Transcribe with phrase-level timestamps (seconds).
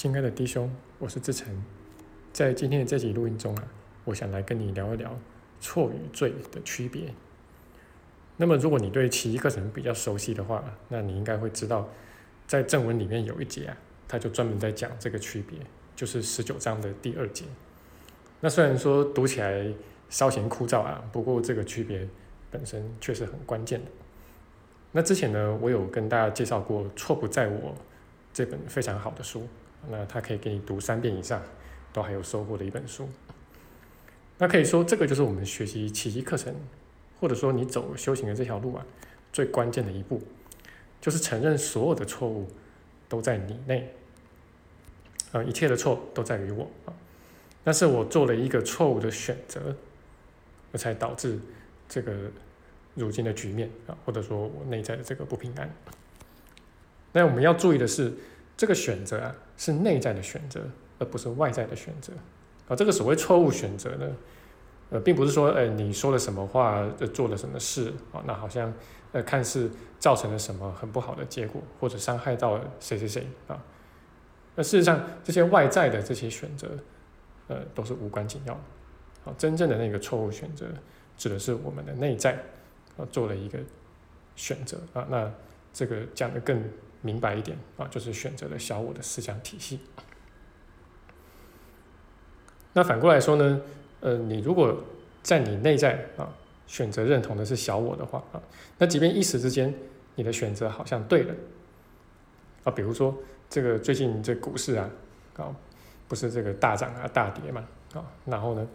[0.00, 1.62] 亲爱的弟兄，我是志成，
[2.32, 3.64] 在今天的这集录音中啊，
[4.06, 5.14] 我想来跟你聊一聊
[5.60, 7.12] 错与罪的区别。
[8.38, 11.86] 那么，如果你对奇异课程比较熟悉的话，那你应该会知道，
[12.46, 13.76] 在正文里面有一节啊，
[14.08, 15.58] 他就专门在讲这个区别，
[15.94, 17.44] 就是十九章的第二节。
[18.40, 19.70] 那虽然说读起来
[20.08, 22.08] 稍显枯燥啊，不过这个区别
[22.50, 23.90] 本身确实很关键的。
[24.92, 27.72] 那之前呢，我有跟大家介绍过《错不在我》
[28.32, 29.46] 这本非常好的书。
[29.88, 31.42] 那他可以给你读三遍以上，
[31.92, 33.08] 都还有收获的一本书。
[34.38, 36.54] 那可以说，这个就是我们学习奇迹课程，
[37.18, 38.84] 或者说你走修行的这条路啊，
[39.32, 40.22] 最关键的一步，
[41.00, 42.48] 就是承认所有的错误
[43.08, 43.94] 都在你内，
[45.32, 46.92] 啊，一切的错都在于我啊。
[47.64, 49.74] 那是我做了一个错误的选择，
[50.72, 51.38] 我才导致
[51.88, 52.30] 这个
[52.94, 55.74] 如今的局面啊，或者说我内在的这个不平安。
[57.12, 58.12] 那我们要注意的是。
[58.56, 60.58] 这个选择啊，是内在的选择，
[60.98, 62.14] 而不是外在的选择。
[62.66, 64.10] 啊，这个所谓错误选择呢，
[64.88, 68.72] 呃，并不是说，呃，你说了什么话，呃，做了什么事，啊，那好像，
[69.12, 73.62] 呃，看似造成了什么很不好的结果，或者伤害到了谁谁谁啊。
[74.54, 76.70] 那事实上，这些外在的这些选择，
[77.48, 78.58] 呃，都是无关紧要。
[79.26, 80.64] 好，真正的那个错误选择，
[81.18, 82.32] 指的是我们的内在，
[82.96, 83.58] 啊，做了一个
[84.36, 85.06] 选择啊。
[85.10, 85.30] 那
[85.70, 86.64] 这个讲的更。
[87.02, 89.80] 明白一点啊，就是选择了小我的思想体系。
[92.72, 93.60] 那反过来说呢，
[94.00, 94.84] 呃，你如果
[95.22, 96.28] 在你内在啊
[96.66, 98.40] 选择认同的是小我的话啊，
[98.78, 99.74] 那即便一时之间
[100.14, 101.34] 你的选择好像对了
[102.64, 103.16] 啊，比如说
[103.48, 104.88] 这个最近这股市啊
[105.36, 105.54] 啊
[106.06, 108.68] 不是这个大涨啊大跌嘛啊，然后呢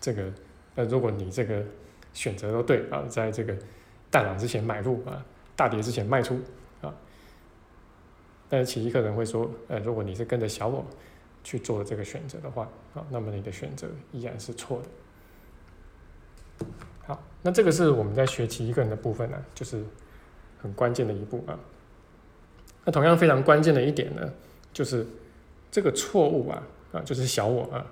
[0.00, 0.32] 这个
[0.76, 1.64] 呃如果你这个
[2.12, 3.56] 选择都对啊，在这个
[4.10, 5.24] 大涨之前买入啊，
[5.56, 6.40] 大跌之前卖出。
[8.52, 10.84] 但是其一个人会说，呃，如果你是跟着小我
[11.42, 14.82] 去做这个选择的话，啊，那么你的选择依然是错
[16.58, 16.66] 的。
[17.06, 19.82] 好，那这个是我们在学习一个人的部分呢，就是
[20.60, 21.58] 很关键的一步啊。
[22.84, 24.30] 那同样非常关键的一点呢，
[24.70, 25.06] 就是
[25.70, 26.62] 这个错误啊，
[26.92, 27.86] 啊，就是小我啊，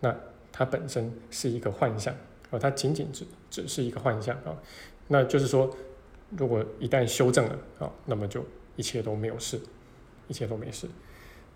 [0.00, 0.16] 那
[0.50, 2.14] 它本身是一个幻象
[2.50, 4.56] 啊，它仅仅只只是一个幻象啊。
[5.08, 5.76] 那就是说，
[6.30, 8.42] 如果一旦修正了啊，那么就
[8.76, 9.60] 一切都没有事。
[10.28, 10.86] 一切都没事，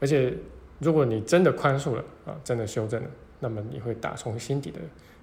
[0.01, 0.35] 而且
[0.81, 4.81] 如果你真的宽恕了啊，真的修正了，那么你会打从心底的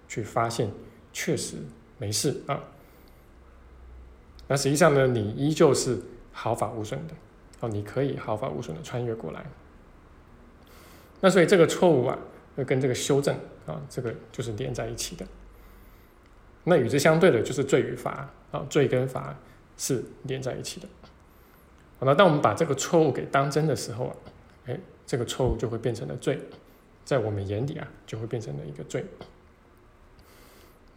[0.08, 0.72] 去发现，
[1.12, 1.58] 确实
[1.98, 2.64] 没事啊。
[4.48, 6.00] 那实际上呢，你依旧是
[6.32, 7.14] 毫发无损的
[7.60, 9.46] 哦，你可以毫发无损的穿越过来。
[11.22, 12.18] 那所以这个错误啊，
[12.56, 13.36] 会跟这个修正
[13.66, 15.26] 啊，这个就是连在一起的。
[16.64, 19.36] 那与之相对的就是罪与罚啊，罪跟罚
[19.76, 20.88] 是连在一起的。
[22.00, 24.16] 好，那当我们把这个错误给当真的时候啊，
[24.68, 26.40] 哎，这个错误就会变成了罪，
[27.04, 29.06] 在我们眼里啊，就会变成了一个罪。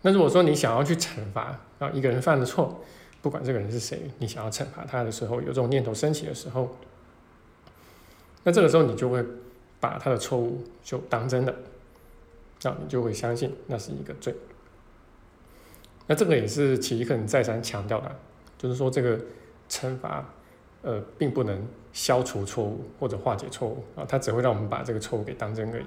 [0.02, 2.84] 那如果说你想要去惩罚啊一个人犯的错，
[3.20, 6.76] 不管这个人是谁，你想要惩罚他的时候，有这种念头升起的时候，
[8.44, 9.24] 那这个时候你就会
[9.80, 11.52] 把他的错误就当真的，
[12.62, 14.32] 那你就会相信那是一个罪。
[16.06, 18.16] 那这个也是奇一克人再三强调的，
[18.56, 19.18] 就是说这个
[19.68, 20.24] 惩罚。
[20.82, 25.84] 呃，并不能消除错误或者化解错误啊，它只会让我们把这个错误给当真而已。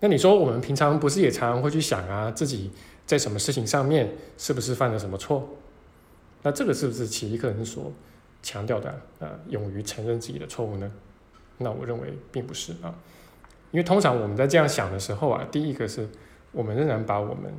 [0.00, 2.72] 那你说，我们平常不是也常常会去想啊，自己
[3.06, 5.48] 在什么事情上面是不是犯了什么错？
[6.42, 7.92] 那这个是不是奇一克人所
[8.42, 10.90] 强调的啊，勇于承认自己的错误呢？
[11.58, 12.94] 那我认为并不是啊，
[13.70, 16.08] 因为通常我们在这样想的时候啊，第一个是
[16.52, 17.52] 我们仍然把我们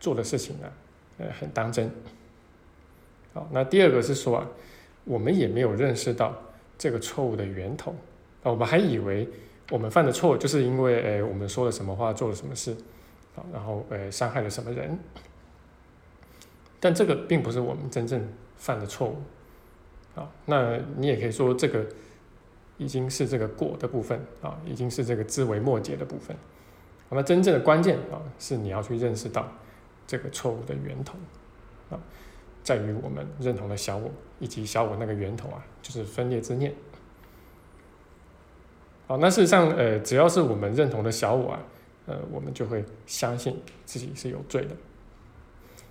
[0.00, 0.72] 做的事情呢，
[1.18, 1.90] 呃，很当真。
[3.32, 4.46] 好，那第二个是说啊。
[5.04, 6.36] 我们也没有认识到
[6.78, 7.94] 这个错误的源头。
[8.42, 9.28] 啊，我们还以为
[9.70, 12.72] 我们犯的错就是因为诶我们说了什么话，做了什么事，
[13.36, 14.98] 啊，然后诶伤害了什么人，
[16.80, 18.20] 但这个并不是我们真正
[18.56, 19.16] 犯的错误，
[20.20, 21.86] 啊，那你也可以说这个
[22.78, 26.36] 已经是这个果的部分啊，已经是这个枝微末节的部分，
[27.10, 29.48] 那真正的关键啊是你要去认识到
[30.04, 31.16] 这个错误的源头，
[31.90, 32.00] 啊。
[32.62, 36.72] 在于我们认同的小我，以及小我那个源头啊，就是分裂之念。
[39.06, 41.60] 好，那事实上，呃，只要是我们认同的小我啊，
[42.06, 44.76] 呃，我们就会相信自己是有罪的。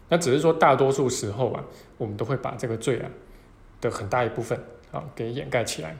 [0.09, 1.63] 那只是说，大多数时候啊，
[1.97, 3.09] 我们都会把这个罪啊
[3.79, 4.59] 的很大一部分
[4.91, 5.95] 啊给掩盖起来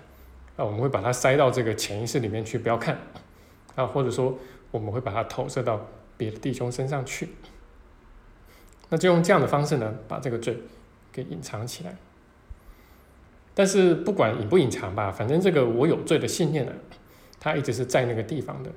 [0.56, 2.98] 啊，我们会把它塞到这个潜意识里面去，不要看
[3.76, 4.38] 啊，或者说
[4.72, 5.86] 我们会把它投射到
[6.18, 7.30] 别的弟兄身上去。
[8.92, 10.56] 那就用这样的方式呢，把这个罪
[11.12, 11.96] 给隐藏起来。
[13.56, 16.72] 但是不管隐不隐藏吧，反正这个我有罪的信念呢，
[17.40, 18.70] 它一直是在那个地方的。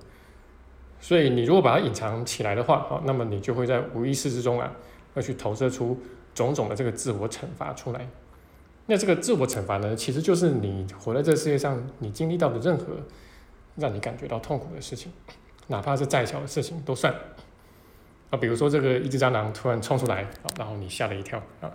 [1.01, 4.73] 所以你如果把它隐藏起来的话，好，那么你就会在无意识之中啊，
[5.15, 6.01] 要去投射出
[6.35, 8.09] 种种的这个自我惩罚出来。
[8.87, 12.87] 那这个自我惩罚呢，其实就是你活在这世界上，你经历到的任何
[13.77, 15.13] 让你感觉到痛苦的事情，
[15.67, 17.15] 哪怕是再小的事情都算。
[18.31, 21.71] 啊，比如说这个一只蟑螂突然冲出来，啊，然后你吓了一跳，啊，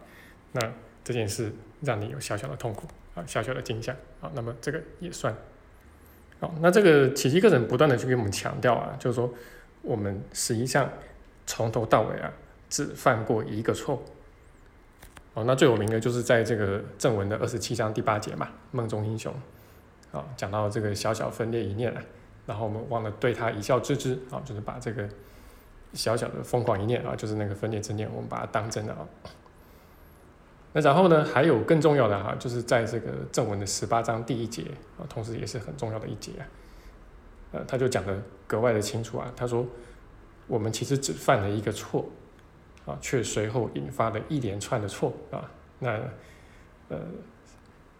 [0.51, 0.61] 那
[1.03, 1.51] 这件事
[1.81, 5.35] 让你有小小的痛苦，啊，小小的惊吓，啊，那么这个也算。
[6.39, 9.33] 好，那这个奇迹课程不断的去给我们强调啊，就是说
[9.81, 10.89] 我们实际上
[11.45, 12.31] 从头到尾啊，
[12.69, 14.01] 只犯过一个错误。
[15.33, 19.33] 哦，那最有名的就是在这个正文的二十七章第八节嘛，梦中英雄，
[20.11, 22.01] 啊，讲到这个小小分裂一念啊，
[22.45, 25.07] 然后我们忘了对他一笑置之，啊，就是把这个
[25.93, 29.07] 小小的疯狂一念啊，就是那个分裂之念，我们把它当真的啊。
[30.71, 34.65] 那然后呢，还有更重要的哈，就是在这个正文的十八章第一节
[34.99, 36.45] 啊，同时也是很重要的一节啊，
[37.53, 38.15] 呃，他就讲的
[38.45, 39.65] 格外的清楚啊，他说
[40.45, 42.07] 我们其实只犯了一个错
[42.85, 45.49] 啊，却随后引发了一连串的错啊，
[45.79, 45.99] 那
[46.89, 46.99] 呃，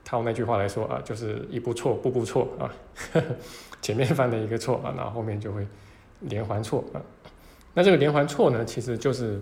[0.05, 2.69] 套那句话来说啊，就是一步错，步步错啊，
[3.81, 5.67] 前面犯了一个错啊，然后后面就会
[6.21, 7.01] 连环错啊，
[7.73, 9.41] 那这个连环错呢，其实就是。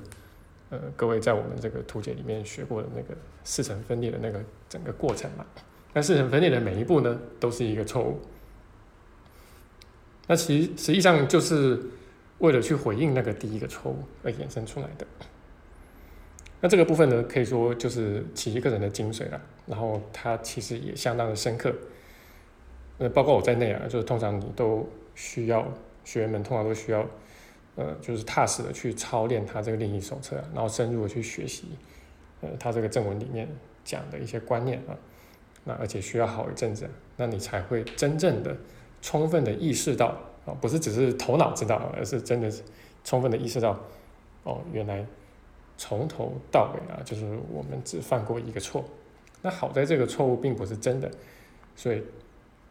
[0.69, 3.15] 呃，各位在我们这个图解里面学过的那个
[3.45, 5.45] 四层分裂的那个整个过程嘛，
[5.93, 8.19] 那四层分裂的每一步呢，都是一个错误。
[10.27, 11.79] 那其实实际上就是
[12.39, 15.07] 为了去回应那个第一个错误而衍生出来的。
[16.59, 19.41] 那这个部分呢，可以说就是奇迹课程的精髓了。
[19.67, 21.73] 然后它其实也相当的深刻。
[22.97, 24.85] 呃，包括我在内啊，就是通常你都
[25.15, 25.65] 需要
[26.03, 27.07] 学员们通常都需要。
[27.77, 31.67] 呃，就是踏实的去操练他这个练习手册，然后深入的去学习，
[32.41, 33.47] 呃，他这个正文里面
[33.85, 34.97] 讲的一些观念啊，
[35.63, 38.57] 那而且需要好一阵子，那你才会真正的
[38.99, 42.51] 充分的意识到啊，不是只是头脑知道，而是真的
[43.03, 43.79] 充分的意识到，
[44.43, 45.05] 哦，原来
[45.77, 48.83] 从头到尾啊，就是我们只犯过一个错，
[49.43, 51.11] 那好在这个错误并不是真的，
[51.75, 52.03] 所以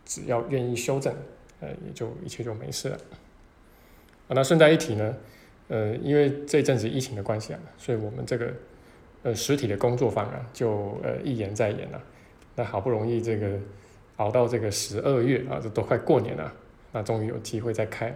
[0.05, 1.14] 只要愿意修正，
[1.61, 2.99] 呃，也就一切就没事了。
[4.28, 5.14] 啊，那顺带一提呢，
[5.69, 8.52] 呃，因为这阵子疫情的关系啊，所以我们这个
[9.23, 12.02] 呃实体的工作坊啊，就呃一延再延了。
[12.56, 13.56] 那好不容易这个
[14.17, 16.52] 熬到这个十二月啊，这都快过年了，
[16.93, 18.12] 那终于有机会再开。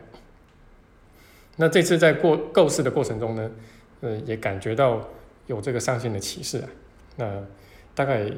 [1.57, 3.51] 那这次在过构思的过程中呢，
[4.01, 5.09] 呃，也感觉到
[5.47, 6.69] 有这个上线的启示啊。
[7.17, 7.45] 那
[7.95, 8.29] 大概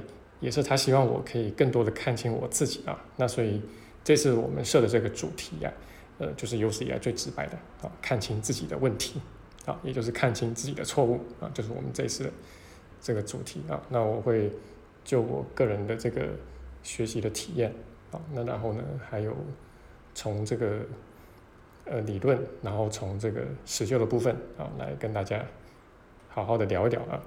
[0.41, 3.03] 也是他希望我可以更多的看清我自己啊。
[3.17, 3.63] 那所以
[4.05, 5.73] 这次我们设的这个主题呀。
[6.19, 9.21] 呃，就是有史以来最直白的啊，看清自己的问题
[9.65, 12.31] 啊，也就是看清自己的错误啊，就是我们这次的
[13.01, 13.83] 这个主题啊。
[13.89, 14.53] 那我会
[15.03, 16.29] 就我个人的这个
[16.83, 17.73] 学习的体验
[18.13, 19.35] 啊，那然后呢，还有
[20.15, 20.81] 从这个
[21.87, 25.45] 呃理论，然后从这个实修的部分啊，来跟大家
[26.29, 27.21] 好好的聊一聊啊。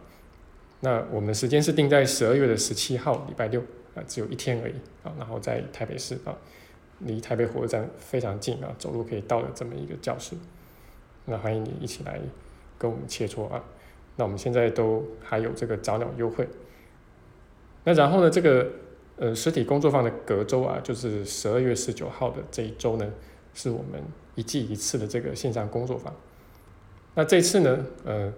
[0.81, 3.59] 那我们时间是定在十二月的十七号，礼拜六
[3.95, 6.37] 啊，只有一天而已啊，然后在台北市啊。
[6.99, 10.35] 离台北火车站非常近啊，走路可以到的这么一个教室，
[11.25, 12.19] 那欢迎你一起来
[12.77, 13.61] 跟我们切磋啊。
[14.15, 16.47] 那我们现在都还有这个早鸟优惠。
[17.83, 18.71] 那然后呢，这个
[19.17, 23.05] 呃实体工作坊的隔周啊，就是十二月十九号的这一周呢，
[23.53, 24.01] 是我们
[24.35, 26.15] 一季一次的这个线上工作坊。
[27.13, 28.33] 那这次呢，呃，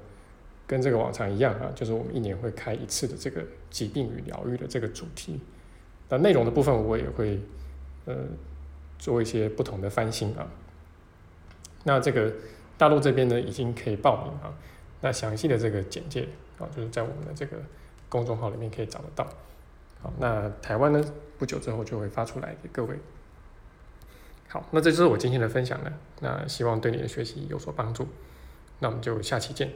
[0.66, 5.40] 跟这个往常一样啊，就是我们一年会开一次的这个疾病与疗愈的这个主题。
[6.10, 7.40] 那内容的部分我也会。
[8.08, 8.16] 呃，
[8.98, 10.48] 做一些不同的翻新啊。
[11.84, 12.34] 那这个
[12.78, 14.52] 大陆这边呢，已经可以报名啊。
[15.02, 17.58] 那详细的这个简介啊，就是在我们的这个
[18.10, 19.28] 公众号里面可以找得到。
[20.02, 21.04] 好，那台湾呢，
[21.38, 22.98] 不久之后就会发出来给各位。
[24.48, 25.94] 好，那这就是我今天的分享了。
[26.22, 28.08] 那希望对你的学习有所帮助。
[28.80, 29.72] 那我们就下期见。